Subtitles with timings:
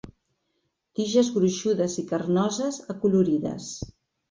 [0.99, 3.71] Tiges gruixudes i carnoses, acolorides.